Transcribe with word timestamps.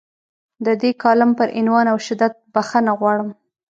د 0.65 0.67
دې 0.81 0.91
کالم 1.01 1.31
پر 1.39 1.47
عنوان 1.59 1.85
او 1.91 1.97
شدت 2.07 2.33
بخښنه 2.53 2.91
غواړم. 2.99 3.29